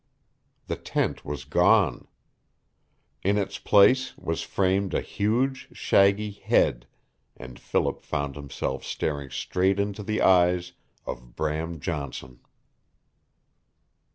The 0.65 0.77
tent 0.77 1.23
was 1.23 1.45
gone. 1.45 2.07
In 3.21 3.37
its 3.37 3.59
place 3.59 4.17
was 4.17 4.41
framed 4.41 4.95
a 4.95 4.99
huge 5.01 5.69
shaggy 5.73 6.31
head, 6.31 6.87
and 7.37 7.59
Philip 7.59 8.01
found 8.01 8.35
himself 8.35 8.83
staring 8.83 9.29
straight 9.29 9.79
into 9.79 10.01
the 10.01 10.19
eyes 10.23 10.73
of 11.05 11.35
Bram 11.35 11.79
Johnson. 11.79 12.39